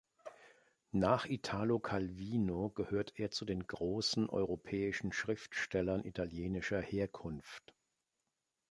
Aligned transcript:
Nach 0.93 1.27
Italo 1.27 1.77
Calvino 1.77 2.71
gehört 2.71 3.19
er 3.19 3.29
zu 3.29 3.45
den 3.45 3.67
großen 3.67 4.27
europäischen 4.31 5.11
Schriftstellern 5.11 6.03
italienischer 6.05 6.81
Herkunft. 6.81 7.75